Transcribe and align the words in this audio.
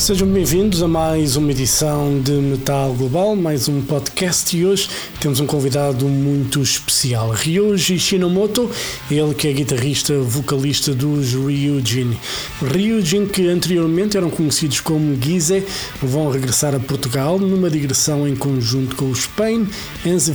Sejam 0.00 0.26
bem-vindos 0.26 0.82
a 0.82 0.88
mais 0.88 1.36
uma 1.36 1.50
edição 1.50 2.18
de 2.22 2.32
Metal 2.32 2.94
Global, 2.94 3.36
mais 3.36 3.68
um 3.68 3.82
podcast 3.82 4.56
e 4.56 4.64
hoje 4.64 4.88
temos 5.20 5.40
um 5.40 5.46
convidado 5.46 6.08
muito 6.08 6.62
especial, 6.62 7.28
Ryoji 7.28 7.98
Shinomoto, 7.98 8.70
ele 9.10 9.34
que 9.34 9.46
é 9.46 9.52
guitarrista 9.52 10.18
vocalista 10.20 10.94
dos 10.94 11.34
Ryujin. 11.34 12.16
Ryujin 12.62 13.26
que 13.26 13.46
anteriormente 13.46 14.16
eram 14.16 14.30
conhecidos 14.30 14.80
como 14.80 15.20
Gize, 15.20 15.62
vão 16.00 16.30
regressar 16.30 16.74
a 16.74 16.80
Portugal 16.80 17.38
numa 17.38 17.68
digressão 17.68 18.26
em 18.26 18.34
conjunto 18.34 18.96
com 18.96 19.10
os 19.10 19.26
Pain, 19.26 19.68
Enzo 20.06 20.32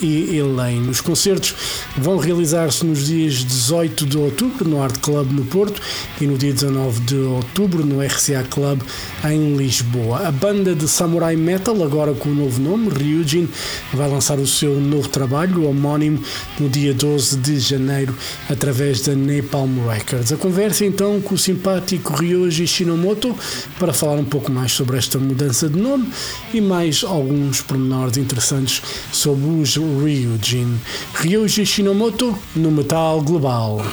e 0.00 0.36
Elaine. 0.36 0.88
Os 0.88 1.00
concertos 1.00 1.56
vão 1.98 2.18
realizar-se 2.18 2.86
nos 2.86 3.04
dias 3.04 3.44
18 3.44 4.06
de 4.06 4.16
outubro 4.16 4.68
no 4.68 4.80
Art 4.80 4.96
Club 5.00 5.32
no 5.32 5.44
Porto 5.46 5.82
e 6.20 6.24
no 6.24 6.38
dia 6.38 6.52
19 6.52 7.00
de 7.00 7.16
outubro 7.16 7.84
no 7.84 8.00
RCA 8.00 8.44
Club 8.48 8.80
em 9.24 9.56
Lisboa. 9.56 10.26
A 10.26 10.32
banda 10.32 10.74
de 10.74 10.88
samurai 10.88 11.36
metal, 11.36 11.82
agora 11.82 12.12
com 12.14 12.28
o 12.28 12.34
novo 12.34 12.60
nome, 12.60 12.88
Ryujin, 12.88 13.48
vai 13.92 14.08
lançar 14.08 14.38
o 14.38 14.46
seu 14.46 14.80
novo 14.80 15.08
trabalho, 15.08 15.68
homónimo, 15.68 16.22
no 16.58 16.68
dia 16.68 16.92
12 16.92 17.36
de 17.36 17.58
janeiro, 17.58 18.16
através 18.48 19.02
da 19.02 19.14
Napalm 19.14 19.86
Records. 19.88 20.32
A 20.32 20.36
conversa 20.36 20.84
então 20.84 21.20
com 21.20 21.34
o 21.34 21.38
simpático 21.38 22.14
Ryoji 22.14 22.66
Shinomoto 22.66 23.36
para 23.78 23.92
falar 23.92 24.16
um 24.16 24.24
pouco 24.24 24.50
mais 24.50 24.72
sobre 24.72 24.96
esta 24.98 25.18
mudança 25.18 25.68
de 25.68 25.78
nome 25.78 26.08
e 26.52 26.60
mais 26.60 27.04
alguns 27.04 27.60
pormenores 27.60 28.16
interessantes 28.16 28.82
sobre 29.12 29.48
os 29.50 29.76
Ryujin. 29.76 30.78
Ryoji 31.14 31.64
Shinomoto 31.64 32.36
no 32.54 32.70
Metal 32.70 33.20
Global. 33.22 33.84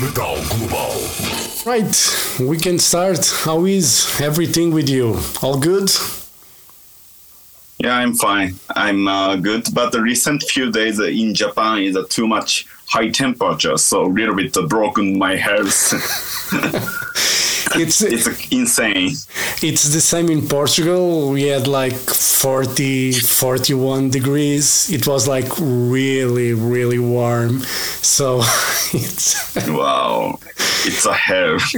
Metal 0.00 0.36
Global. 0.48 1.49
Right, 1.66 2.38
we 2.40 2.56
can 2.56 2.78
start. 2.78 3.30
How 3.44 3.66
is 3.66 4.18
everything 4.18 4.72
with 4.72 4.88
you? 4.88 5.18
All 5.42 5.58
good? 5.58 5.90
Yeah, 7.78 7.96
I'm 7.96 8.14
fine. 8.14 8.54
I'm 8.74 9.06
uh, 9.06 9.36
good, 9.36 9.66
but 9.74 9.92
the 9.92 10.00
recent 10.00 10.42
few 10.42 10.72
days 10.72 10.98
in 11.00 11.34
Japan 11.34 11.82
is 11.82 11.96
uh, 11.96 12.04
too 12.08 12.26
much 12.26 12.66
high 12.86 13.10
temperature, 13.10 13.76
so 13.76 14.06
a 14.06 14.08
little 14.08 14.34
bit 14.34 14.56
uh, 14.56 14.66
broken 14.66 15.18
my 15.18 15.36
health. 15.36 15.92
It's 17.74 18.02
it's 18.02 18.26
insane. 18.50 19.12
it's 19.62 19.84
the 19.94 20.00
same 20.00 20.28
in 20.30 20.48
Portugal. 20.48 21.30
We 21.30 21.44
had 21.44 21.68
like 21.68 21.94
40, 21.94 23.12
41 23.12 24.10
degrees. 24.10 24.90
It 24.90 25.06
was 25.06 25.28
like 25.28 25.48
really, 25.60 26.52
really 26.52 26.98
warm. 26.98 27.60
So 28.02 28.38
it's 28.92 29.56
Wow, 29.68 30.38
it's 30.84 31.06
a 31.06 31.14
hell. 31.14 31.56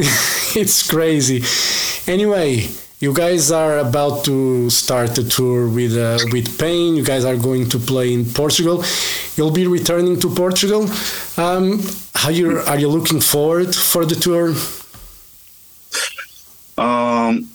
it's 0.57 0.89
crazy. 0.89 1.43
Anyway, 2.11 2.69
you 3.01 3.13
guys 3.13 3.51
are 3.51 3.79
about 3.79 4.25
to 4.25 4.71
start 4.71 5.19
a 5.19 5.29
tour 5.29 5.69
with 5.69 5.97
uh, 5.97 6.19
with 6.33 6.59
Pain. 6.59 6.95
You 6.97 7.05
guys 7.05 7.25
are 7.25 7.37
going 7.37 7.69
to 7.69 7.79
play 7.79 8.15
in 8.15 8.25
Portugal. 8.25 8.85
You'll 9.37 9.51
be 9.51 9.67
returning 9.67 10.19
to 10.21 10.29
Portugal. 10.35 10.89
Um, 11.37 11.81
how 12.15 12.31
you 12.31 12.61
are 12.61 12.79
you 12.79 12.89
looking 12.89 13.21
forward 13.21 13.75
for 13.75 14.07
the 14.07 14.15
tour? 14.15 14.55
Um, 17.39 17.49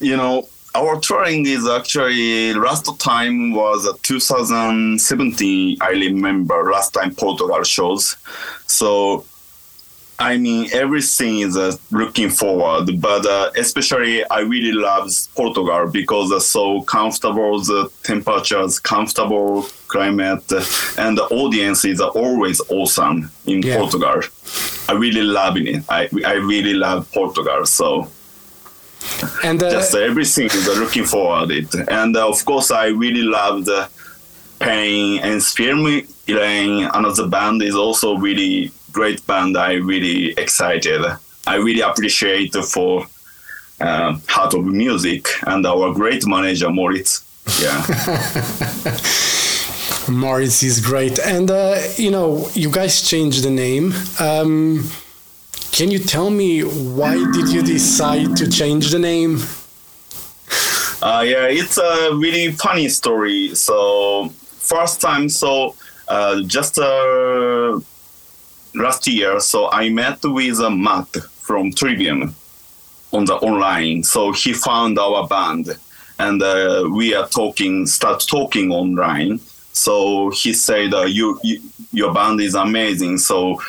you 0.00 0.16
know, 0.16 0.48
our 0.74 1.00
touring 1.00 1.46
is 1.46 1.66
actually 1.68 2.54
last 2.54 2.86
time 3.00 3.52
was 3.52 3.86
uh, 3.86 3.92
2017. 4.02 5.76
I 5.80 5.90
remember 5.90 6.70
last 6.72 6.94
time 6.94 7.14
Portugal 7.14 7.62
shows. 7.64 8.16
So, 8.66 9.24
I 10.18 10.36
mean, 10.36 10.68
everything 10.72 11.40
is 11.40 11.56
uh, 11.56 11.76
looking 11.90 12.30
forward, 12.30 13.00
but 13.00 13.26
uh, 13.26 13.50
especially 13.56 14.24
I 14.28 14.40
really 14.40 14.72
love 14.72 15.10
Portugal 15.34 15.88
because 15.90 16.30
it's 16.30 16.46
so 16.46 16.82
comfortable, 16.82 17.58
the 17.60 17.90
temperatures, 18.04 18.78
comfortable 18.78 19.66
climate, 19.88 20.44
uh, 20.52 20.62
and 20.98 21.18
the 21.18 21.24
audience 21.30 21.84
is 21.84 22.00
always 22.00 22.60
awesome 22.68 23.30
in 23.46 23.62
Yeah. 23.62 23.76
Portugal. 23.78 24.20
I 24.88 24.92
really 24.92 25.22
love 25.22 25.56
it. 25.56 25.82
I, 25.88 26.08
I 26.24 26.34
really 26.34 26.74
love 26.74 27.10
Portugal. 27.12 27.64
So, 27.66 28.08
And 29.44 29.62
uh, 29.62 29.70
just 29.70 29.94
everything 29.94 30.46
is 30.46 30.66
looking 30.66 31.04
forward 31.04 31.50
it. 31.50 31.74
And 31.88 32.16
uh, 32.16 32.28
of 32.28 32.44
course 32.44 32.70
i 32.70 32.86
really 32.86 33.22
love 33.22 33.64
the 33.64 33.88
pain 34.58 35.20
and 35.20 35.42
film 35.42 35.86
Eleine 36.26 36.88
another 36.94 37.26
band 37.26 37.62
is 37.62 37.74
also 37.74 38.16
really 38.16 38.70
great 38.92 39.26
band. 39.26 39.56
I 39.56 39.74
really 39.74 40.32
excited. 40.32 41.02
I 41.46 41.56
really 41.56 41.80
appreciate 41.80 42.54
for 42.54 43.06
uh, 43.80 44.18
heart 44.28 44.54
of 44.54 44.64
music 44.64 45.26
and 45.46 45.66
our 45.66 45.92
great 45.94 46.26
manager 46.26 46.70
moritz. 46.70 47.24
Yeah. 47.60 47.80
Moritz 50.08 50.62
is 50.62 50.80
great. 50.80 51.18
And, 51.18 51.50
uh, 51.50 51.78
you 51.96 52.10
know, 52.10 52.48
you 52.54 52.70
guys 52.70 53.02
changed 53.02 53.44
the 53.44 53.50
name. 53.50 53.92
Um, 54.18 54.90
can 55.72 55.90
you 55.90 55.98
tell 55.98 56.30
me 56.30 56.62
why 56.62 57.14
did 57.32 57.48
you 57.48 57.62
decide 57.62 58.36
to 58.36 58.48
change 58.48 58.90
the 58.90 58.98
name? 58.98 59.38
Uh, 61.02 61.24
yeah, 61.26 61.46
it's 61.46 61.78
a 61.78 62.10
really 62.14 62.52
funny 62.52 62.88
story. 62.88 63.54
So 63.54 64.28
first 64.58 65.00
time, 65.00 65.28
so 65.28 65.74
uh, 66.08 66.42
just 66.42 66.78
uh, 66.78 67.80
last 68.74 69.06
year, 69.06 69.40
so 69.40 69.70
I 69.70 69.88
met 69.88 70.18
with 70.24 70.60
uh, 70.60 70.68
Matt 70.70 71.08
from 71.40 71.72
Trivium 71.72 72.34
on 73.12 73.24
the 73.24 73.36
online. 73.36 74.02
So 74.02 74.32
he 74.32 74.52
found 74.52 74.98
our 74.98 75.26
band, 75.26 75.70
and 76.18 76.42
uh, 76.42 76.88
we 76.92 77.14
are 77.14 77.28
talking, 77.28 77.86
start 77.86 78.26
talking 78.28 78.70
online. 78.70 79.40
So 79.72 80.30
he 80.30 80.52
said, 80.52 80.92
uh, 80.92 81.02
"You, 81.04 81.40
you, 81.42 81.62
your 81.92 82.12
band 82.12 82.40
is 82.40 82.54
amazing. 82.54 83.18
So." 83.18 83.60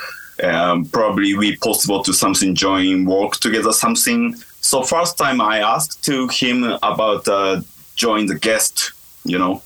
Um, 0.43 0.85
probably 0.85 1.35
we 1.35 1.55
possible 1.57 2.01
to 2.03 2.13
something 2.13 2.55
join 2.55 3.05
work 3.05 3.33
together 3.33 3.71
something. 3.71 4.35
So 4.61 4.83
first 4.83 5.17
time 5.17 5.41
i 5.41 5.59
asked 5.59 6.03
to 6.05 6.27
him 6.27 6.63
about 6.81 7.27
uh, 7.27 7.61
join 7.95 8.25
the 8.25 8.39
guest 8.39 8.93
you 9.23 9.37
know? 9.37 9.61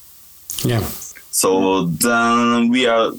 Yeah. 0.64 0.84
so 1.32 1.86
then 1.86 2.70
we 2.70 2.88
are 2.88 3.12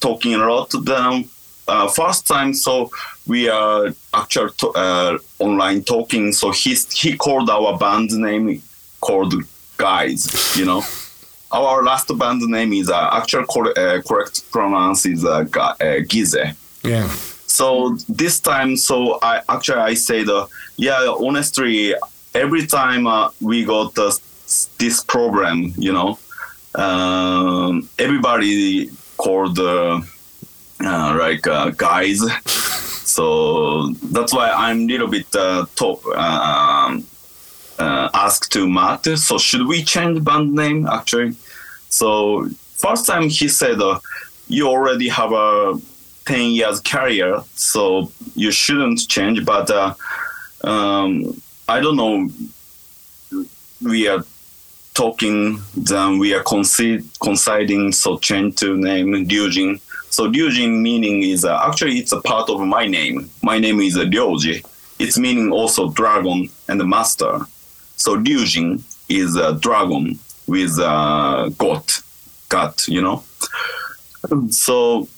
talking 0.00 0.34
a 0.34 0.38
lot. 0.38 0.72
Then 0.84 1.28
uh, 1.68 1.88
first 1.88 2.26
time 2.26 2.54
so 2.54 2.90
we 3.26 3.48
are 3.48 3.94
actually 4.14 4.52
to, 4.58 4.68
uh, 4.70 5.18
online 5.38 5.82
talking. 5.84 6.32
So 6.32 6.50
he 6.50 6.76
he 6.92 7.16
called 7.16 7.50
our 7.50 7.78
band 7.78 8.10
name 8.10 8.62
called 9.00 9.34
guys 9.76 10.56
you 10.56 10.64
know? 10.64 10.82
Our 11.52 11.82
last 11.82 12.16
band 12.18 12.40
name 12.42 12.72
is 12.72 12.88
uh, 12.88 13.10
actual 13.12 13.44
cor- 13.44 13.78
uh, 13.78 14.00
correct 14.02 14.50
pronounce 14.50 15.04
is 15.06 15.24
uh, 15.24 15.44
uh, 15.54 15.74
Gyze 16.10 16.56
Yeah. 16.84 17.08
so 17.46 17.96
this 18.08 18.40
time 18.40 18.76
so 18.76 19.18
i 19.22 19.40
actually 19.48 19.80
i 19.80 19.94
said 19.94 20.28
uh, 20.28 20.46
yeah 20.76 21.14
honestly 21.20 21.94
every 22.34 22.66
time 22.66 23.06
uh, 23.06 23.30
we 23.40 23.64
got 23.64 23.96
uh, 23.98 24.10
this 24.78 25.04
program 25.04 25.72
you 25.76 25.92
know 25.92 26.18
um, 26.74 27.88
everybody 27.98 28.90
called 29.16 29.58
uh, 29.58 30.00
uh, 30.84 31.16
like 31.18 31.46
uh, 31.46 31.70
guys 31.70 32.20
so 33.16 33.90
that's 34.10 34.32
why 34.32 34.50
i'm 34.50 34.80
a 34.82 34.86
little 34.86 35.08
bit 35.08 35.26
uh, 35.36 35.64
top 35.76 36.04
um, 36.06 37.04
uh, 37.78 38.08
asked 38.14 38.50
to 38.52 38.68
matt 38.68 39.04
so 39.18 39.38
should 39.38 39.66
we 39.66 39.82
change 39.84 40.24
band 40.24 40.52
name 40.54 40.86
actually 40.86 41.32
so 41.88 42.48
first 42.76 43.06
time 43.06 43.28
he 43.28 43.46
said 43.48 43.80
uh, 43.80 43.98
you 44.48 44.66
already 44.66 45.08
have 45.08 45.32
a 45.32 45.78
10 46.24 46.50
years 46.50 46.80
career 46.80 47.42
so 47.54 48.10
you 48.34 48.50
shouldn't 48.50 49.08
change 49.08 49.44
but 49.44 49.70
uh, 49.70 49.94
um, 50.64 51.40
i 51.68 51.80
don't 51.80 51.96
know. 51.96 52.28
We 53.82 54.06
are 54.06 54.24
talking 54.94 55.60
then 55.76 56.18
we 56.18 56.34
are 56.34 56.42
considering 56.44 57.92
so 57.92 58.18
change 58.18 58.56
to 58.56 58.76
name 58.76 59.08
Ryujin. 59.26 59.80
so 60.10 60.28
Ryujin 60.28 60.80
meaning 60.80 61.22
is 61.22 61.44
uh, 61.44 61.60
actually 61.66 61.98
it's 61.98 62.12
a 62.12 62.20
part 62.20 62.48
of 62.48 62.60
my 62.60 62.86
name. 62.86 63.28
My 63.42 63.58
name 63.58 63.80
is 63.80 63.96
uh, 63.96 64.02
Ryoji 64.02 64.64
it's 65.02 65.18
meaning 65.18 65.50
also 65.50 65.90
dragon 65.90 66.48
and 66.68 66.88
master. 66.88 67.40
So 67.96 68.16
Ryujin 68.16 68.82
is 69.08 69.34
a 69.36 69.54
dragon 69.54 70.18
with 70.46 70.78
a 70.78 71.52
god 71.58 71.84
god 72.48 72.74
you 72.86 73.02
know? 73.02 73.24
So 74.50 75.08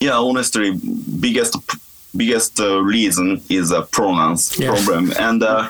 yeah 0.00 0.16
honestly 0.18 0.78
biggest 1.20 1.56
biggest 2.16 2.58
uh, 2.60 2.80
reason 2.82 3.40
is 3.48 3.70
a 3.70 3.82
pronouns 3.82 4.58
Yeah. 4.58 4.70
problem 4.70 5.12
and 5.18 5.42
uh, 5.42 5.68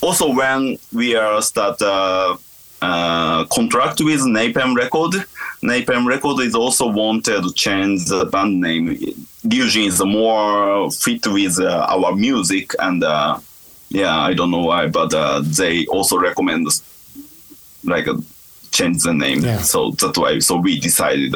also 0.00 0.32
when 0.34 0.78
we 0.92 1.16
are 1.16 1.42
start 1.42 1.80
uh, 1.82 2.36
uh, 2.82 3.44
contract 3.46 4.00
with 4.00 4.20
napalm 4.20 4.74
record 4.76 5.14
Napalm 5.62 6.06
Record 6.06 6.40
is 6.40 6.54
also 6.54 6.86
wanted 6.88 7.42
to 7.42 7.52
change 7.52 8.06
the 8.06 8.24
band 8.24 8.62
name. 8.62 8.96
Ryujin 9.46 9.88
is 9.88 10.02
more 10.02 10.90
fit 10.90 11.26
with 11.26 11.58
uh, 11.60 11.84
our 11.86 12.16
music, 12.16 12.70
and 12.78 13.04
uh, 13.04 13.38
yeah, 13.90 14.18
I 14.18 14.32
don't 14.32 14.50
know 14.50 14.64
why, 14.64 14.86
but 14.86 15.12
uh, 15.12 15.42
they 15.44 15.84
also 15.88 16.16
recommend 16.16 16.66
like 17.84 18.08
uh, 18.08 18.16
change 18.70 19.02
the 19.02 19.12
name. 19.12 19.40
Yeah. 19.44 19.60
So 19.60 19.90
that's 19.90 20.16
why. 20.16 20.38
So 20.38 20.56
we 20.56 20.80
decided. 20.80 21.34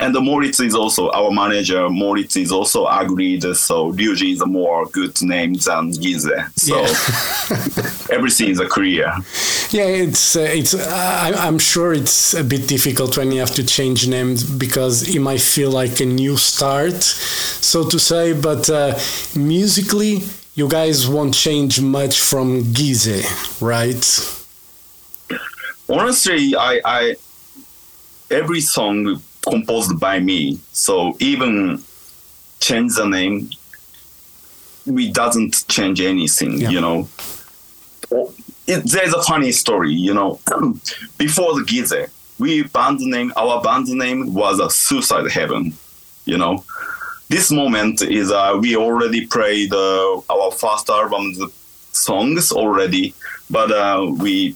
And 0.00 0.14
the 0.14 0.20
Moritz 0.20 0.60
is 0.60 0.74
also 0.74 1.10
our 1.10 1.30
manager. 1.30 1.88
Moritz 1.88 2.36
is 2.36 2.52
also 2.52 2.86
agreed. 2.86 3.42
So 3.56 3.92
Ryujin 3.92 4.32
is 4.34 4.40
a 4.40 4.46
more 4.46 4.86
good 4.86 5.20
name 5.22 5.54
than 5.54 5.92
Gyze. 5.92 6.28
So 6.56 6.76
everything 8.14 8.50
is 8.50 8.60
a 8.60 8.68
career. 8.68 9.12
Yeah, 9.70 9.86
it's 9.86 10.36
uh, 10.36 10.40
it's. 10.40 10.74
I, 10.74 11.32
I'm 11.32 11.58
sure 11.58 11.92
it's 11.92 12.34
a 12.34 12.44
bit 12.44 12.68
difficult 12.68 13.16
when 13.16 13.32
you 13.32 13.40
have 13.40 13.54
to 13.56 13.64
change 13.64 14.06
names 14.06 14.44
because 14.44 15.14
it 15.14 15.20
might 15.20 15.40
feel 15.40 15.70
like 15.70 16.00
a 16.00 16.06
new 16.06 16.36
start, 16.36 17.02
so 17.02 17.88
to 17.88 17.98
say. 17.98 18.32
But 18.32 18.70
uh, 18.70 18.98
musically, 19.34 20.22
you 20.54 20.68
guys 20.68 21.08
won't 21.08 21.34
change 21.34 21.80
much 21.80 22.20
from 22.20 22.62
Gyze, 22.62 23.60
right? 23.60 24.34
honestly 25.88 26.54
i 26.54 26.80
i 26.84 27.16
every 28.30 28.60
song 28.60 29.22
composed 29.48 29.98
by 29.98 30.20
me. 30.20 30.58
So 30.72 31.16
even 31.20 31.82
change 32.60 32.94
the 32.96 33.06
name 33.06 33.50
we 34.86 35.12
doesn't 35.12 35.66
change 35.68 36.00
anything 36.00 36.58
Yeah. 36.60 36.70
you 36.70 36.80
know. 36.80 37.08
It, 38.66 38.84
there's 38.84 39.14
a 39.14 39.22
funny 39.22 39.52
story 39.52 39.92
you 39.92 40.14
know. 40.14 40.40
Before 41.18 41.54
the 41.58 41.64
Gyze 41.66 42.10
we 42.38 42.62
band 42.64 43.00
name 43.00 43.32
our 43.36 43.60
band 43.62 43.88
name 43.88 44.32
was 44.34 44.60
a 44.60 44.70
suicide 44.70 45.30
heaven 45.30 45.74
you 46.24 46.38
know. 46.38 46.64
This 47.28 47.50
moment 47.50 48.00
is 48.02 48.30
uh, 48.30 48.56
we 48.60 48.76
already 48.76 49.26
played 49.26 49.72
uh, 49.72 50.18
our 50.30 50.50
first 50.52 50.88
album's 50.88 51.38
songs 51.92 52.52
already 52.52 53.14
but 53.50 53.70
uh, 53.70 54.06
we 54.18 54.54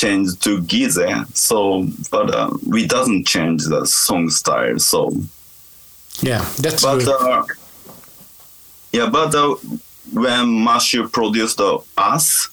changed 0.00 0.42
to 0.44 0.50
Gyze. 0.70 1.26
So, 1.36 1.86
but 2.10 2.26
uh, 2.34 2.50
we 2.74 2.86
doesn't 2.86 3.24
change 3.26 3.60
the 3.72 3.84
song 3.86 4.30
style. 4.30 4.78
So, 4.78 5.00
Yeah, 6.22 6.44
that's 6.62 6.82
but 6.82 7.06
uh, 7.08 7.42
yeah, 8.92 9.08
but 9.10 9.34
uh, 9.34 9.54
when 10.12 10.46
Matthew 10.64 11.08
produced 11.08 11.60
uh, 11.60 11.78
us, 11.96 12.48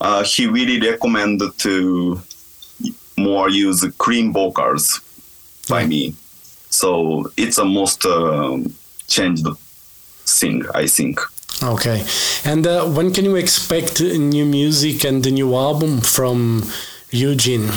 uh, 0.00 0.22
he 0.24 0.46
really 0.46 0.78
recommended 0.90 1.50
to 1.58 2.20
more 3.16 3.48
use 3.66 3.84
clean 3.98 4.32
vocals 4.32 5.00
by 5.68 5.80
Yeah. 5.82 5.88
me. 5.88 6.14
So 6.70 6.92
it's 7.36 7.58
a 7.58 7.64
most 7.64 8.04
uh, 8.06 8.58
changed 9.08 9.46
thing, 10.40 10.64
I 10.74 10.86
think. 10.88 11.20
Okay, 11.62 12.06
and 12.44 12.66
uh, 12.66 12.86
when 12.86 13.12
can 13.12 13.26
you 13.26 13.36
expect 13.36 14.00
new 14.00 14.46
music 14.46 15.04
and 15.04 15.22
the 15.22 15.30
new 15.30 15.54
album 15.54 16.00
from 16.00 16.62
Ryujin? 17.12 17.68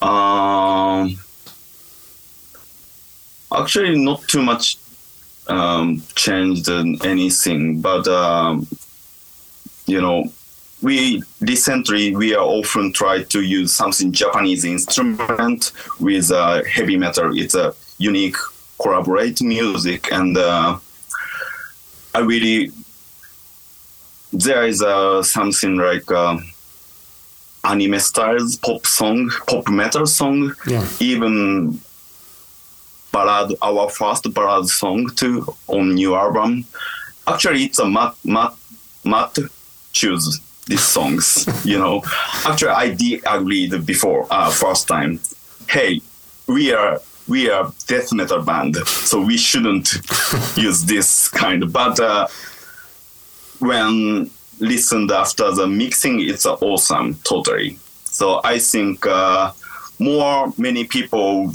Um, 0.00 1.18
actually, 3.54 3.98
not 3.98 4.22
too 4.28 4.42
much 4.42 4.78
um, 5.48 6.02
changed 6.14 6.68
in 6.68 6.98
anything, 7.04 7.82
but 7.82 8.08
um, 8.08 8.66
you 9.86 10.00
know, 10.00 10.32
we 10.80 11.22
recently 11.40 12.16
we 12.16 12.34
are 12.34 12.46
often 12.46 12.92
try 12.94 13.22
to 13.24 13.42
use 13.42 13.74
something 13.74 14.10
Japanese 14.10 14.64
instrument 14.64 15.72
with 15.98 16.30
uh, 16.30 16.62
heavy 16.64 16.96
metal. 16.96 17.36
It's 17.38 17.54
a 17.54 17.74
unique 17.98 18.36
collaborate 18.80 19.42
music, 19.42 20.10
and 20.10 20.38
uh, 20.38 20.78
I 22.14 22.20
really 22.20 22.70
there 24.32 24.66
is 24.66 24.82
uh, 24.82 25.22
something 25.22 25.76
like. 25.76 26.10
Uh, 26.10 26.38
anime 27.62 27.98
styles 28.00 28.56
pop 28.56 28.86
song 28.86 29.30
pop 29.46 29.68
metal 29.68 30.06
song 30.06 30.54
Yeah. 30.66 30.88
even 30.98 31.78
ballad 33.12 33.54
our 33.60 33.90
first 33.90 34.32
ballad 34.32 34.66
song 34.66 35.10
too 35.14 35.46
on 35.66 35.94
new 35.94 36.14
album 36.14 36.64
actually 37.26 37.64
it's 37.64 37.78
a 37.78 37.84
matt 37.86 38.14
matt 38.24 38.54
matt 39.04 39.36
choose 39.92 40.40
these 40.68 40.82
songs 40.82 41.46
you 41.62 41.78
know 41.78 42.02
actually 42.46 42.70
i 42.70 42.94
did 42.94 43.20
agreed 43.26 43.84
before 43.84 44.26
uh, 44.30 44.48
first 44.50 44.88
time 44.88 45.20
hey 45.68 46.00
we 46.50 46.72
are 46.72 47.00
we 47.28 47.48
are 47.48 47.72
death 47.86 48.12
metal 48.12 48.42
band 48.42 48.76
so 48.76 49.20
we 49.20 49.36
shouldn't 49.36 49.94
use 50.56 50.84
this 50.84 51.28
kind. 51.28 51.72
But 51.72 52.00
uh, 52.00 52.26
when 53.60 54.30
listened 54.58 55.10
after 55.10 55.50
the 55.52 55.66
mixing 55.66 56.20
it's 56.20 56.44
uh, 56.46 56.54
awesome 56.54 57.14
totally. 57.24 57.78
So 58.04 58.40
i 58.44 58.58
think 58.58 59.06
uh, 59.06 59.52
more 59.98 60.52
many 60.58 60.84
people 60.84 61.52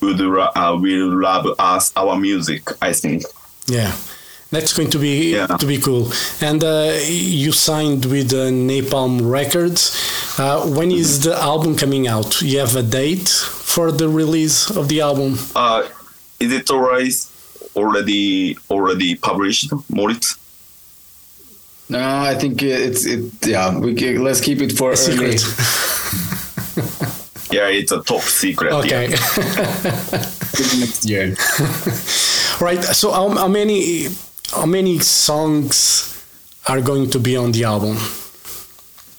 would 0.00 0.20
uh, 0.20 0.76
will 0.80 1.20
love 1.20 1.46
us 1.58 1.92
our 1.96 2.16
music 2.16 2.62
i 2.82 2.92
think. 2.92 3.24
Yeah, 3.66 3.92
that's 4.50 4.72
going 4.76 4.90
to 4.90 4.98
be 4.98 5.32
Yeah. 5.34 5.46
to 5.58 5.66
be 5.66 5.78
cool. 5.78 6.10
And 6.40 6.62
uh, 6.62 6.94
you 7.06 7.52
signed 7.52 8.04
with 8.06 8.32
uh, 8.32 8.50
Napalm 8.50 9.20
Records. 9.30 9.92
Uh, 10.38 10.66
when 10.66 10.90
is 10.92 11.20
the 11.24 11.34
album 11.34 11.76
coming 11.76 12.06
out? 12.08 12.40
You 12.42 12.58
have 12.60 12.76
a 12.76 12.82
date 12.82 13.28
for 13.28 13.90
the 13.92 14.08
release 14.08 14.70
of 14.70 14.88
the 14.88 15.00
album? 15.00 15.38
uh, 15.56 15.82
is 16.38 16.52
it 16.52 16.70
alright 16.70 17.14
already 17.74 18.56
already 18.70 19.14
published 19.16 19.70
moritz 19.88 20.36
No, 21.88 21.98
I 22.00 22.34
think 22.34 22.62
it's 22.62 23.04
it. 23.06 23.20
Yeah, 23.46 23.78
we 23.78 23.94
can, 23.94 24.22
let's 24.24 24.40
keep 24.40 24.60
it 24.60 24.72
for 24.76 24.92
A 24.92 24.96
secret. 24.96 25.40
yeah 27.52 27.68
it's 27.68 27.92
a 27.92 28.02
top 28.02 28.22
secret 28.22 28.72
Okay. 28.72 29.08
yeah. 29.10 29.16
next 30.80 31.04
year. 31.08 31.28
right. 32.60 32.82
So 32.82 33.10
how, 33.12 33.28
how 33.30 33.48
many 33.48 34.08
how 34.52 34.66
many 34.66 34.98
songs 34.98 36.12
are 36.66 36.80
going 36.80 37.10
to 37.10 37.18
be 37.18 37.36
on 37.36 37.52
the 37.52 37.64
album? 37.64 37.96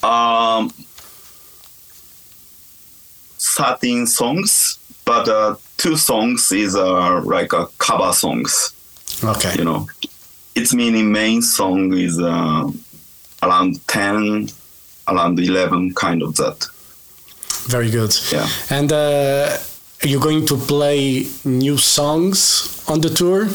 um 0.04 0.72
13 3.40 4.06
songs 4.08 4.78
but 5.06 5.28
uh, 5.28 5.56
two 5.78 5.96
songs 5.96 6.52
is 6.52 6.76
uh, 6.76 7.22
like 7.24 7.54
a 7.54 7.68
cover 7.78 8.14
songs 8.14 8.74
Okay. 9.24 9.54
you 9.58 9.64
know 9.64 9.88
its 10.56 10.74
meaning 10.74 11.12
main 11.12 11.42
song 11.42 11.94
is 11.94 12.20
uh, 12.20 12.70
around 13.44 13.86
10 13.88 14.50
around 15.08 15.40
11 15.40 15.94
kind 15.96 16.22
of 16.22 16.36
that 16.36 16.68
Very 17.68 17.90
good. 17.90 18.16
yeah 18.32 18.48
And 18.70 18.92
uh, 18.92 19.58
are 20.04 20.08
you 20.08 20.20
going 20.20 20.46
to 20.46 20.56
play 20.58 21.26
new 21.44 21.78
songs 21.78 22.84
on 22.88 23.02
the 23.02 23.10
tour? 23.10 23.48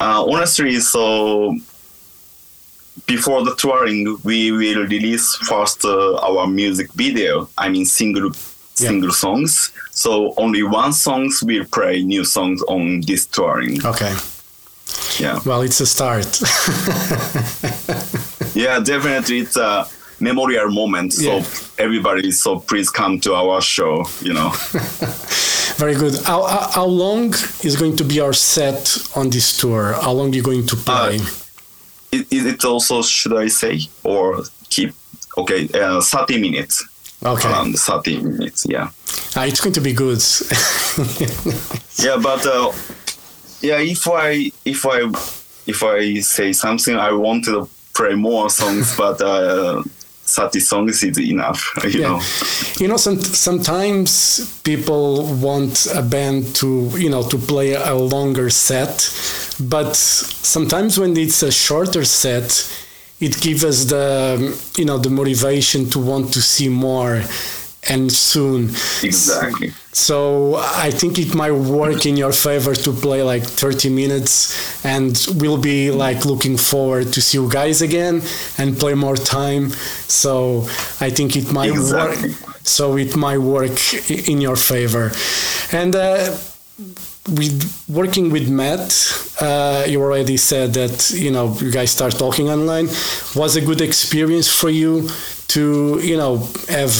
Uh, 0.00 0.24
honestly 0.24 0.80
so 0.80 1.54
before 3.06 3.44
the 3.44 3.54
touring 3.56 4.16
we 4.24 4.50
will 4.52 4.86
release 4.86 5.34
first 5.48 5.84
uh, 5.84 6.16
our 6.28 6.46
music 6.46 6.92
video 6.94 7.48
i 7.58 7.68
mean 7.68 7.84
single 7.86 8.30
Yeah. 8.76 8.88
single 8.90 9.12
songs 9.12 9.70
so 9.92 10.34
only 10.36 10.62
one 10.64 10.92
songs 10.92 11.42
will 11.44 11.64
play 11.64 12.02
new 12.02 12.24
songs 12.24 12.60
on 12.66 13.02
this 13.06 13.24
touring 13.26 13.78
Okay. 13.86 14.12
yeah 15.20 15.38
Well, 15.46 15.62
it's 15.62 15.80
a 15.80 15.86
start. 15.86 16.26
yeah 18.54 18.80
definitely 18.80 19.38
it's 19.40 19.56
a 19.56 19.86
memorial 20.20 20.70
moment 20.70 21.12
so 21.12 21.22
Yeah. 21.38 21.44
everybody 21.78 22.30
so 22.32 22.58
please 22.60 22.90
come 22.90 23.20
to 23.20 23.34
our 23.34 23.60
show 23.62 24.04
you 24.26 24.34
know 24.34 24.50
Very 25.76 25.94
good. 25.94 26.14
How, 26.24 26.44
how, 26.72 26.86
long 26.86 27.34
is 27.62 27.76
going 27.76 27.96
to 27.96 28.04
be 28.04 28.20
our 28.20 28.32
set 28.32 28.96
on 29.16 29.30
this 29.30 29.56
tour? 29.56 29.94
How 29.94 30.12
long 30.12 30.32
are 30.32 30.36
you 30.36 30.42
going 30.42 30.66
to 30.66 30.76
play? 30.76 31.18
is, 32.14 32.26
is 32.30 32.46
it 32.46 32.64
also 32.64 33.02
should 33.02 33.36
i 33.36 33.48
say 33.48 33.80
or 34.02 34.44
keep 34.70 34.92
okay 35.36 35.68
uh, 35.74 36.00
30 36.00 36.40
minutes 36.40 36.84
okay. 37.22 37.48
around 37.48 37.74
30 37.78 38.22
minutes 38.22 38.66
yeah 38.68 38.90
Ah, 39.36 39.44
it's 39.44 39.60
going 39.60 39.74
to 39.74 39.80
be 39.80 39.92
good. 39.92 40.18
yeah 41.98 42.16
but 42.22 42.44
uh, 42.46 42.72
yeah 43.60 43.80
if 43.80 44.06
i 44.08 44.50
if 44.64 44.86
i 44.86 45.00
if 45.66 45.82
i 45.82 46.20
say 46.20 46.52
something 46.52 46.96
i 46.96 47.12
want 47.12 47.44
to 47.44 47.68
play 47.94 48.14
more 48.14 48.48
songs 48.50 48.96
but 49.02 49.20
uh 49.20 49.82
30 50.26 50.60
songs 50.60 51.02
is 51.02 51.18
enough 51.18 51.72
you 51.84 52.00
Yeah. 52.00 52.08
know 52.08 52.20
you 52.80 52.88
know, 52.88 52.96
some, 52.96 53.20
sometimes 53.20 54.60
people 54.62 55.24
want 55.36 55.86
a 55.94 56.02
band 56.02 56.54
to, 56.56 56.90
you 56.96 57.08
know, 57.08 57.22
to 57.28 57.38
play 57.38 57.74
a 57.74 57.94
longer 57.94 58.50
set, 58.50 59.08
but 59.60 59.94
sometimes 59.94 60.98
when 60.98 61.16
it's 61.16 61.42
a 61.42 61.52
shorter 61.52 62.04
set, 62.04 62.68
it 63.20 63.40
gives 63.40 63.64
us 63.64 63.84
the, 63.84 64.58
you 64.76 64.84
know, 64.84 64.98
the 64.98 65.10
motivation 65.10 65.88
to 65.90 65.98
want 66.00 66.32
to 66.34 66.42
see 66.42 66.68
more. 66.68 67.22
And 67.88 68.10
soon. 68.10 68.70
Exactly. 69.02 69.72
So 69.92 70.56
I 70.56 70.90
think 70.90 71.18
it 71.18 71.34
might 71.34 71.52
work 71.52 72.04
in 72.06 72.16
your 72.16 72.32
favor 72.32 72.74
to 72.74 72.92
play 72.92 73.22
like 73.22 73.44
30 73.44 73.90
minutes 73.90 74.84
and 74.84 75.16
we'll 75.36 75.60
be 75.60 75.90
like 75.92 76.24
looking 76.24 76.56
forward 76.56 77.12
to 77.12 77.20
see 77.22 77.38
you 77.38 77.48
guys 77.48 77.80
again 77.82 78.20
and 78.58 78.76
play 78.78 78.94
more 78.94 79.16
time. 79.16 79.70
So 80.08 80.62
I 81.00 81.10
think 81.10 81.36
it 81.36 81.52
might 81.52 81.70
Exactly. 81.70 82.30
work. 82.30 82.58
So 82.66 82.96
it 82.96 83.14
might 83.16 83.38
work 83.38 83.78
in 84.28 84.40
your 84.40 84.56
favor. 84.56 85.12
And 85.70 85.94
uh, 85.94 86.36
with 87.28 87.84
working 87.88 88.30
with 88.30 88.48
Matt, 88.50 88.92
uh, 89.40 89.84
you 89.88 90.00
already 90.02 90.36
said 90.36 90.74
that 90.74 91.10
you 91.10 91.30
know 91.30 91.54
you 91.60 91.70
guys 91.70 91.90
start 91.90 92.12
talking 92.18 92.48
online. 92.50 92.86
Was 93.34 93.56
a 93.56 93.60
good 93.60 93.80
experience 93.80 94.48
for 94.48 94.70
you 94.70 95.08
to 95.48 96.00
you 96.02 96.16
know 96.16 96.48
have 96.68 96.92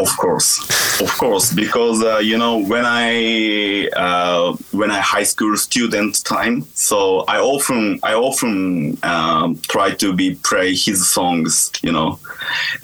Of 0.00 0.16
course, 0.16 0.60
of 1.00 1.10
course, 1.18 1.52
because 1.52 2.02
uh, 2.04 2.18
you 2.18 2.38
know 2.38 2.58
when 2.58 2.84
I 2.86 3.88
uh, 3.96 4.56
when 4.70 4.92
I 4.92 5.00
high 5.00 5.24
school 5.24 5.56
student 5.56 6.24
time, 6.24 6.64
so 6.74 7.24
I 7.26 7.38
often 7.40 7.98
I 8.04 8.14
often 8.14 8.96
um, 9.02 9.58
try 9.68 9.90
to 9.96 10.12
be 10.14 10.36
play 10.36 10.74
his 10.74 11.08
songs, 11.08 11.72
you 11.82 11.90
know, 11.90 12.20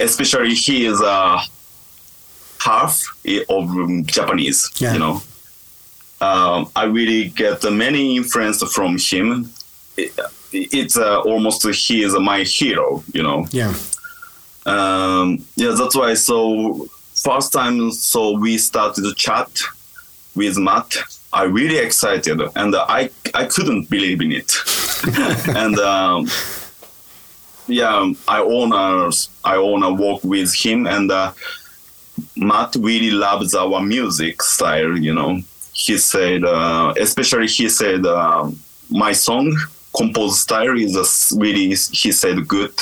especially 0.01 0.55
he 0.55 0.87
is 0.87 1.01
a 1.01 1.39
half 2.59 3.01
of 3.49 3.65
um, 3.71 4.05
Japanese, 4.07 4.71
Yeah. 4.81 4.95
you 4.95 4.99
know. 4.99 5.23
Um, 6.21 6.69
I 6.75 6.85
really 6.85 7.29
get 7.29 7.63
many 7.71 8.17
influence 8.17 8.61
from 8.73 8.99
him. 8.99 9.51
It, 9.97 10.19
it's 10.53 10.97
uh, 10.97 11.21
almost 11.21 11.65
he 11.69 12.03
is 12.03 12.19
my 12.19 12.43
hero, 12.43 13.03
you 13.13 13.23
know 13.23 13.47
yeah 13.51 13.73
um, 14.67 15.45
yeah 15.57 15.73
that's 15.77 15.95
why 15.95 16.15
so 16.15 16.89
first 17.25 17.53
time 17.53 17.91
so 17.91 18.39
we 18.39 18.59
started 18.59 19.03
to 19.03 19.15
chat 19.15 19.51
with 20.37 20.59
matt. 20.59 20.97
I 21.33 21.45
really 21.45 21.79
excited 21.79 22.41
and 22.55 22.77
i 22.77 23.11
i 23.35 23.45
couldn't 23.47 23.91
believe 23.91 24.21
in 24.21 24.33
it. 24.33 24.51
And 25.63 25.79
um, 25.79 26.29
yeah 27.67 28.13
i 28.29 28.41
wanna 28.43 29.11
i 29.45 29.57
wanna 29.59 29.91
work 29.93 30.23
with 30.23 30.53
him 30.55 30.87
and 30.87 31.11
uh, 31.11 31.33
matt 32.37 32.77
really 32.79 33.11
loves 33.11 33.55
our 33.55 33.81
music 33.81 34.43
style 34.43 34.97
you 34.99 35.15
know. 35.15 35.41
He 35.73 35.99
said 35.99 36.45
uh, 36.45 36.95
especially 37.07 37.49
he 37.49 37.69
said 37.69 38.07
uh, 38.07 38.49
my 38.91 39.13
song 39.13 39.57
composed 39.97 40.39
style 40.39 40.77
is 40.79 41.33
really 41.37 41.69
he 41.69 42.13
said 42.13 42.47
good. 42.47 42.75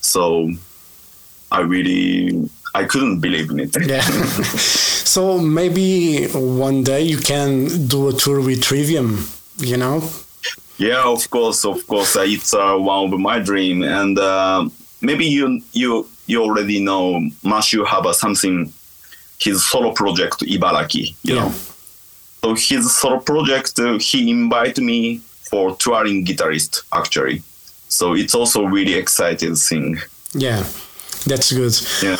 So 0.00 0.50
I 1.50 1.60
really 1.60 2.48
I 2.74 2.84
couldn't 2.84 3.20
believe 3.20 3.50
in 3.50 3.60
it. 3.60 3.76
yeah. 3.86 4.00
so 5.04 5.38
maybe 5.38 6.26
one 6.32 6.82
day 6.84 7.02
you 7.02 7.18
can 7.18 7.86
do 7.86 8.08
a 8.08 8.12
tour 8.12 8.40
with 8.40 8.62
Trivium. 8.62 9.26
You 9.58 9.76
know? 9.76 10.02
Yeah, 10.78 11.04
of 11.04 11.28
course, 11.30 11.64
of 11.64 11.86
course. 11.86 12.16
Uh, 12.16 12.22
it's 12.26 12.54
uh, 12.54 12.76
one 12.76 13.12
of 13.12 13.20
my 13.20 13.38
dream, 13.38 13.82
and 13.82 14.18
uh, 14.18 14.68
maybe 15.00 15.26
you 15.26 15.60
you 15.72 16.08
you 16.26 16.42
already 16.42 16.80
know 16.80 17.20
have 17.44 18.06
uh, 18.06 18.12
something 18.12 18.72
his 19.38 19.64
solo 19.66 19.92
project 19.92 20.40
Ibaraki. 20.40 21.14
You 21.22 21.34
Yeah. 21.34 21.40
know, 21.44 21.52
so 22.42 22.54
his 22.54 22.92
solo 22.96 23.20
project 23.20 23.78
uh, 23.78 23.98
he 23.98 24.30
invited 24.30 24.82
me 24.82 25.20
for 25.50 25.76
touring 25.76 26.24
guitarist 26.24 26.82
actually. 26.92 27.42
So 27.88 28.14
it's 28.14 28.34
also 28.34 28.64
really 28.64 28.94
exciting 28.94 29.54
thing. 29.56 29.98
Yeah. 30.32 30.64
That's 31.26 31.52
good. 31.52 31.74
Yeah. 32.02 32.16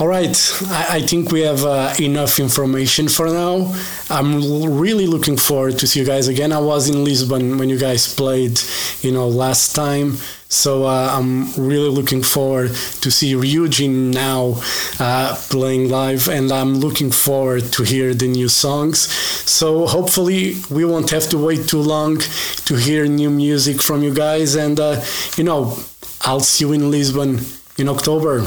All 0.00 0.08
right, 0.08 0.34
I, 0.68 0.86
I 0.92 1.00
think 1.02 1.30
we 1.30 1.42
have 1.42 1.62
uh, 1.62 1.92
enough 2.00 2.40
information 2.40 3.06
for 3.06 3.26
now. 3.26 3.74
I'm 4.08 4.40
really 4.78 5.06
looking 5.06 5.36
forward 5.36 5.78
to 5.80 5.86
see 5.86 6.00
you 6.00 6.06
guys 6.06 6.26
again. 6.26 6.52
I 6.52 6.58
was 6.58 6.88
in 6.88 7.04
Lisbon 7.04 7.58
when 7.58 7.68
you 7.68 7.78
guys 7.78 8.14
played, 8.14 8.58
you 9.02 9.12
know, 9.12 9.28
last 9.28 9.74
time. 9.74 10.16
So 10.48 10.84
uh, 10.84 11.10
I'm 11.12 11.52
really 11.52 11.90
looking 11.90 12.22
forward 12.22 12.70
to 13.02 13.10
see 13.10 13.34
Ryujin 13.34 14.14
now 14.14 14.62
uh, 14.98 15.36
playing 15.50 15.90
live, 15.90 16.28
and 16.28 16.50
I'm 16.50 16.76
looking 16.76 17.10
forward 17.10 17.70
to 17.74 17.82
hear 17.82 18.14
the 18.14 18.26
new 18.26 18.48
songs. 18.48 19.00
So 19.00 19.86
hopefully 19.86 20.54
we 20.70 20.86
won't 20.86 21.10
have 21.10 21.28
to 21.28 21.36
wait 21.36 21.68
too 21.68 21.82
long 21.82 22.20
to 22.64 22.74
hear 22.74 23.06
new 23.06 23.28
music 23.28 23.82
from 23.82 24.02
you 24.02 24.14
guys, 24.14 24.54
and 24.54 24.80
uh, 24.80 25.04
you 25.36 25.44
know, 25.44 25.78
I'll 26.22 26.40
see 26.40 26.64
you 26.64 26.72
in 26.72 26.90
Lisbon 26.90 27.40
in 27.76 27.90
October. 27.90 28.46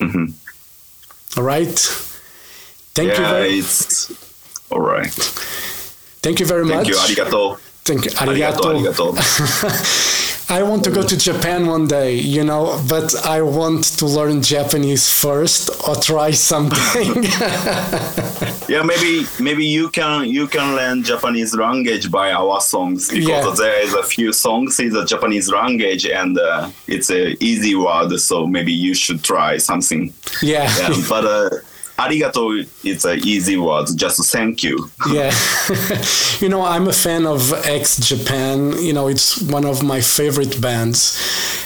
Mhm. 0.00 0.32
All 1.36 1.42
right. 1.44 1.78
Thank 2.94 3.16
you 3.18 3.22
yeah, 3.24 3.30
very, 3.30 3.58
it's 3.58 4.10
all 4.70 4.80
right. 4.80 5.12
thank 6.22 6.40
you 6.40 6.46
very 6.46 6.66
Thank 6.66 6.88
much. 6.88 6.96
Thank 6.96 7.16
you. 7.18 7.24
Arigato. 7.24 7.58
Thank 7.84 8.04
you. 8.06 8.10
Arigato. 8.12 8.62
Arigato. 8.72 9.12
Arigato. 9.14 10.22
I 10.48 10.62
want 10.62 10.84
to 10.84 10.90
go 10.92 11.02
to 11.02 11.16
Japan 11.16 11.66
one 11.66 11.88
day, 11.88 12.14
you 12.14 12.44
know, 12.44 12.80
but 12.88 13.14
I 13.26 13.42
want 13.42 13.82
to 13.98 14.06
learn 14.06 14.42
Japanese 14.42 15.10
first 15.12 15.70
or 15.88 15.94
try 15.96 16.30
something. 16.32 17.24
Yeah, 18.68 18.82
maybe 18.82 19.24
maybe 19.38 19.64
you 19.64 19.88
can 19.90 20.24
you 20.28 20.48
can 20.48 20.74
learn 20.74 21.04
Japanese 21.04 21.54
language 21.54 22.10
by 22.10 22.32
our 22.32 22.60
songs 22.60 23.08
because 23.08 23.28
Yeah. 23.28 23.54
there 23.56 23.80
is 23.80 23.94
a 23.94 24.02
few 24.02 24.32
songs 24.32 24.80
in 24.80 24.90
the 24.92 25.04
Japanese 25.04 25.48
language 25.48 26.04
and 26.04 26.36
uh, 26.36 26.68
it's 26.88 27.08
a 27.10 27.36
easy 27.42 27.76
word. 27.76 28.18
So 28.18 28.44
maybe 28.44 28.72
you 28.72 28.92
should 28.94 29.22
try 29.22 29.58
something. 29.58 30.12
yeah. 30.42 30.68
Yeah, 30.80 30.94
but 31.08 31.24
uh, 31.24 31.50
arigato 31.98 32.66
is 32.84 33.04
an 33.04 33.18
easy 33.24 33.56
word. 33.56 33.88
Just 33.96 34.30
thank 34.32 34.62
you. 34.62 34.90
yeah. 35.10 35.32
you 36.40 36.48
know, 36.48 36.62
I'm 36.62 36.88
a 36.88 36.92
fan 36.92 37.26
of 37.26 37.52
X 37.66 37.98
Japan. 38.08 38.72
You 38.78 38.92
know, 38.92 39.08
it's 39.08 39.40
one 39.42 39.64
of 39.64 39.82
my 39.82 40.00
favorite 40.00 40.60
bands. 40.60 41.18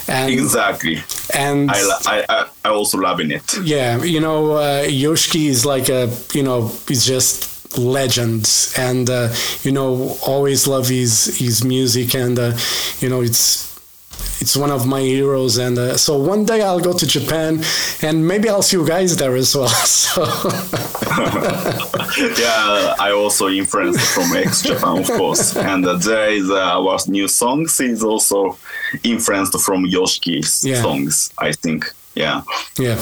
And, 0.08 0.32
Exactly. 0.32 1.02
and 1.34 1.70
I 1.70 1.80
I 2.06 2.24
I, 2.28 2.46
I 2.64 2.68
also 2.70 2.98
loving 2.98 3.30
it. 3.30 3.54
Yeah, 3.62 4.02
you 4.02 4.20
know, 4.20 4.52
uh, 4.52 4.82
Yoshiki 4.84 5.46
is 5.46 5.64
like 5.64 5.88
a, 5.88 6.10
you 6.32 6.42
know, 6.42 6.68
he's 6.88 7.04
just 7.06 7.78
legend, 7.78 8.48
and 8.76 9.08
uh, 9.08 9.28
you 9.62 9.70
know, 9.70 10.16
always 10.26 10.66
love 10.66 10.88
his 10.88 11.38
his 11.38 11.62
music, 11.64 12.14
and 12.14 12.38
uh, 12.38 12.56
you 13.00 13.08
know, 13.08 13.20
it's 13.22 13.69
it's 14.40 14.56
one 14.56 14.70
of 14.70 14.86
my 14.86 15.00
heroes, 15.00 15.58
and 15.58 15.78
uh, 15.78 15.96
so 15.96 16.16
one 16.18 16.44
day 16.44 16.62
I'll 16.62 16.80
go 16.80 16.92
to 16.92 17.06
Japan, 17.06 17.62
and 18.02 18.26
maybe 18.26 18.48
I'll 18.48 18.62
see 18.62 18.76
you 18.78 18.86
guys 18.86 19.16
there 19.16 19.36
as 19.36 19.54
well. 19.56 19.68
So 20.00 20.22
yeah, 22.38 22.94
I 22.98 23.12
also 23.12 23.48
influenced 23.48 24.00
from 24.14 24.34
X 24.36 24.62
Japan, 24.62 24.98
of 24.98 25.06
course, 25.06 25.56
and 25.56 25.84
uh, 25.86 25.96
there 25.96 26.30
is 26.30 26.50
uh, 26.50 26.56
our 26.78 26.98
new 27.08 27.28
songs 27.28 27.80
is 27.80 28.02
also 28.02 28.58
influenced 29.04 29.58
from 29.60 29.84
Yoshiki's 29.84 30.64
Yeah. 30.64 30.82
songs. 30.82 31.32
I 31.38 31.52
think. 31.52 31.92
Yeah. 32.20 32.42
yeah, 32.78 32.98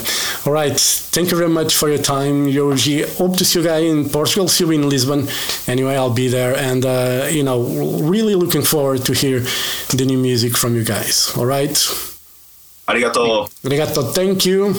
all 0.46 0.52
right. 0.52 0.78
Thank 1.14 1.30
you 1.30 1.36
very 1.36 1.50
much 1.50 1.76
for 1.76 1.88
your 1.88 2.02
time, 2.02 2.46
Ryoji. 2.46 3.04
Hope 3.16 3.36
to 3.38 3.44
see 3.44 3.58
you 3.58 3.64
guys 3.64 3.84
in 3.84 4.08
Portugal. 4.08 4.48
See 4.48 4.64
you 4.64 4.70
in 4.70 4.88
Lisbon. 4.88 5.28
Anyway, 5.66 5.94
I'll 5.96 6.14
be 6.14 6.28
there, 6.28 6.56
and 6.56 6.84
uh, 6.86 7.28
you 7.30 7.42
know, 7.42 7.62
really 8.14 8.34
looking 8.34 8.62
forward 8.62 9.04
to 9.06 9.12
hear 9.12 9.40
the 9.90 10.04
new 10.06 10.18
music 10.18 10.56
from 10.56 10.74
you 10.76 10.84
guys. 10.84 11.32
All 11.36 11.46
right. 11.46 11.76
Arigato. 12.88 13.48
Arigato, 13.64 14.12
thank 14.14 14.46
you. 14.46 14.74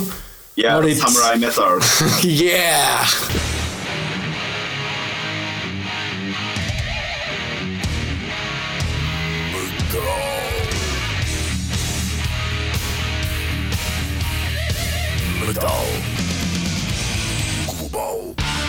Yeah, 0.55 0.73
Moritz. 0.73 1.01
Samurai 1.01 1.35
Metal. 1.37 1.79
yeah. 2.23 3.58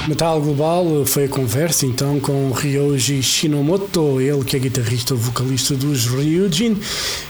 Metal 0.09 0.41
Global 0.41 1.05
foi 1.05 1.25
a 1.25 1.29
conversa 1.29 1.85
então 1.85 2.19
com 2.19 2.51
Ryoji 2.51 3.23
Shinomoto, 3.23 4.19
ele 4.19 4.43
que 4.45 4.57
é 4.57 4.59
guitarrista 4.59 5.15
vocalista 5.15 5.75
dos 5.75 6.07
Ryujin, 6.07 6.77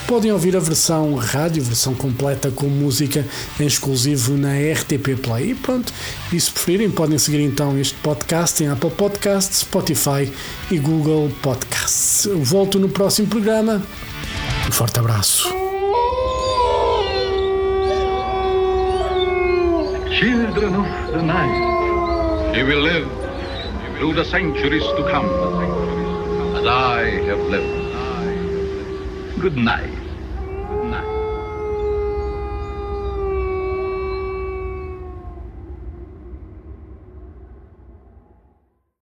Podem 0.08 0.32
ouvir 0.32 0.56
a 0.56 0.60
versão 0.60 1.16
rádio, 1.16 1.64
versão 1.64 1.94
completa 1.94 2.52
com 2.52 2.68
música 2.68 3.25
em 3.60 3.66
exclusivo 3.66 4.38
na 4.38 4.54
RTP 4.54 5.16
Play. 5.22 5.52
E 5.52 5.56
pronto, 5.56 5.94
e 6.32 6.40
se 6.40 6.52
preferirem, 6.52 6.92
podem 6.92 7.18
seguir 7.18 7.42
então 7.42 7.78
este 7.80 7.96
podcast 7.96 8.64
em 8.64 8.68
Apple 8.68 8.92
Podcasts, 8.92 9.60
Spotify 9.60 10.32
e 10.70 10.78
Google 10.78 11.32
Podcasts. 11.42 12.28
Volto 12.44 12.80
no 12.80 12.90
próximo 12.90 13.28
programa. 13.28 13.82
Um 14.68 14.72
forte 14.72 15.00
abraço. 15.00 15.66
Children 20.20 20.75
of 20.75 21.12
the 21.12 21.22
night, 21.22 22.58
you 22.58 22.66
will 22.66 22.82
live 22.82 23.06
through 23.98 24.14
the 24.14 24.24
centuries 24.24 24.84
to 24.84 25.04
come, 25.12 25.28
I 26.67 27.03
have 27.27 27.39
lived. 27.50 27.67
Good 27.67 27.93
night. 27.93 29.39
Good 29.39 29.57
night. 29.57 30.04